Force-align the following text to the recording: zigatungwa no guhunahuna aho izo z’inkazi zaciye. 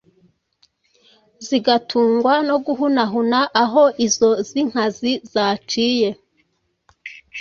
zigatungwa 1.47 2.33
no 2.47 2.57
guhunahuna 2.65 3.39
aho 3.63 3.83
izo 4.05 4.29
z’inkazi 4.47 5.11
zaciye. 5.31 6.09